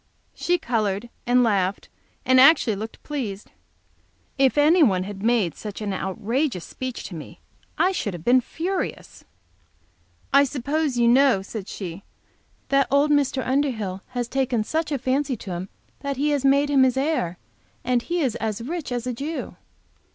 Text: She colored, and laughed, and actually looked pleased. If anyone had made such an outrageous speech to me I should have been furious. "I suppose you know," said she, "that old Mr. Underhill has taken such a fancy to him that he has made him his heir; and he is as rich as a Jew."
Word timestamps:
She 0.33 0.57
colored, 0.57 1.09
and 1.27 1.43
laughed, 1.43 1.87
and 2.25 2.39
actually 2.39 2.75
looked 2.75 3.03
pleased. 3.03 3.51
If 4.35 4.57
anyone 4.57 5.03
had 5.03 5.21
made 5.21 5.53
such 5.53 5.79
an 5.79 5.93
outrageous 5.93 6.65
speech 6.65 7.03
to 7.03 7.15
me 7.15 7.39
I 7.77 7.91
should 7.91 8.15
have 8.15 8.23
been 8.25 8.41
furious. 8.41 9.23
"I 10.33 10.43
suppose 10.43 10.97
you 10.97 11.07
know," 11.07 11.43
said 11.43 11.67
she, 11.67 12.03
"that 12.69 12.87
old 12.89 13.11
Mr. 13.11 13.45
Underhill 13.45 14.01
has 14.07 14.27
taken 14.27 14.63
such 14.63 14.91
a 14.91 14.97
fancy 14.97 15.37
to 15.37 15.51
him 15.51 15.69
that 15.99 16.17
he 16.17 16.31
has 16.31 16.43
made 16.43 16.71
him 16.71 16.81
his 16.81 16.97
heir; 16.97 17.37
and 17.83 18.01
he 18.01 18.21
is 18.21 18.35
as 18.37 18.59
rich 18.63 18.91
as 18.91 19.05
a 19.05 19.13
Jew." 19.13 19.55